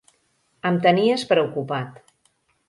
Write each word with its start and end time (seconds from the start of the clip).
Em 0.69 0.79
tenies 0.85 1.27
preocupat. 1.33 2.01